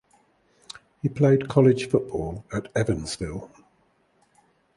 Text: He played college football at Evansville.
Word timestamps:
He 1.03 1.09
played 1.09 1.47
college 1.47 1.87
football 1.87 2.43
at 2.51 2.71
Evansville. 2.75 3.51